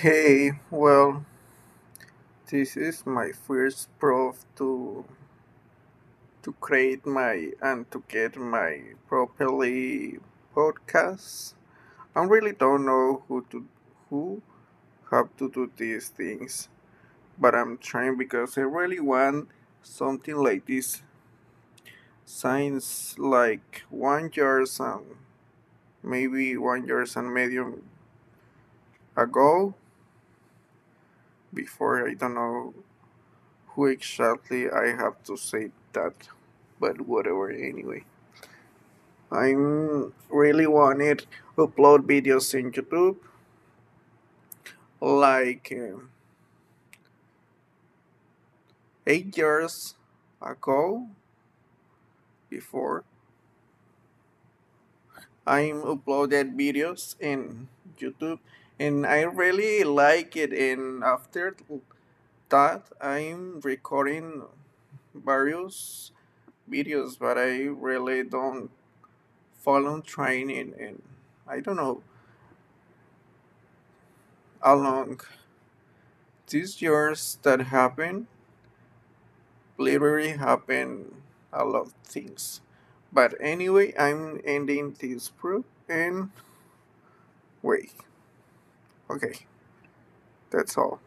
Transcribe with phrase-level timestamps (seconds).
[0.00, 1.24] Hey, well,
[2.50, 5.04] this is my first proof to
[6.42, 10.18] to create my and to get my properly
[10.54, 11.54] podcast.
[12.16, 13.66] I really don't know who to
[14.10, 14.42] who
[15.10, 16.68] have to do these things,
[17.38, 19.48] but I'm trying because I really want
[19.82, 21.02] something like this.
[22.24, 25.16] Since like one years and
[26.02, 27.82] maybe one years and medium
[29.16, 29.74] ago,
[31.58, 32.08] before.
[32.08, 32.74] I don't know
[33.74, 36.28] who exactly I have to say that,
[36.78, 38.04] but whatever anyway.
[39.30, 41.26] I'm really wanted
[41.56, 43.16] upload videos in YouTube.
[45.00, 46.08] Like um,
[49.06, 49.94] eight years
[50.42, 51.06] ago
[52.50, 53.04] before
[55.46, 57.68] I'm uploaded videos in
[58.00, 58.38] YouTube
[58.78, 61.56] and I really like it and after
[62.48, 64.42] that I'm recording
[65.14, 66.12] various
[66.70, 68.70] videos but I really don't
[69.58, 71.02] follow training and
[71.46, 72.02] I don't know
[74.62, 75.20] how long.
[76.48, 78.26] These years that happen
[79.78, 81.22] literally happen
[81.52, 82.60] a lot of things.
[83.12, 86.30] But anyway i'm ending this proof and
[87.62, 87.92] wait
[89.10, 89.34] okay.
[90.50, 91.00] That's all